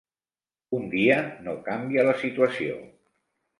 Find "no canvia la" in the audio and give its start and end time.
1.49-2.17